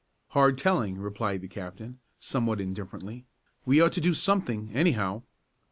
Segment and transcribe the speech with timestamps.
[0.29, 3.23] "Hard telling," replied the captain, somewhat indifferently.
[3.67, 5.21] "We ought to do something, anyhow."